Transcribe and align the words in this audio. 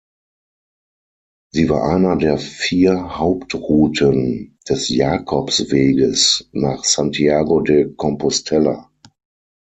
Sie 1.53 1.69
war 1.69 1.83
eine 1.83 2.17
der 2.17 2.39
vier 2.39 3.19
Hauptrouten 3.19 4.57
des 4.67 4.89
Jakobsweges 4.89 6.49
nach 6.53 6.83
Santiago 6.83 7.59
de 7.61 7.93
Compostela. 7.93 8.89